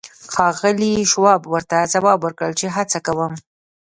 [0.33, 3.33] ښاغلي شواب ورته ځواب ورکړ چې هڅه کوم